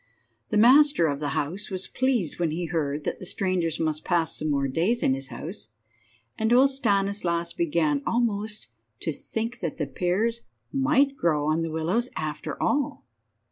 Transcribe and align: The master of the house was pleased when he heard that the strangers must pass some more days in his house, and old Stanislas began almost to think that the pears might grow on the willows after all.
The 0.49 0.57
master 0.57 1.05
of 1.05 1.19
the 1.19 1.27
house 1.37 1.69
was 1.69 1.87
pleased 1.87 2.39
when 2.39 2.49
he 2.49 2.65
heard 2.65 3.03
that 3.03 3.19
the 3.19 3.25
strangers 3.27 3.79
must 3.79 4.03
pass 4.03 4.35
some 4.35 4.49
more 4.49 4.67
days 4.67 5.03
in 5.03 5.13
his 5.13 5.27
house, 5.27 5.67
and 6.39 6.51
old 6.51 6.71
Stanislas 6.71 7.53
began 7.53 8.01
almost 8.07 8.65
to 9.01 9.13
think 9.13 9.59
that 9.59 9.77
the 9.77 9.85
pears 9.85 10.41
might 10.73 11.15
grow 11.15 11.45
on 11.45 11.61
the 11.61 11.69
willows 11.69 12.09
after 12.17 12.59
all. 12.59 13.05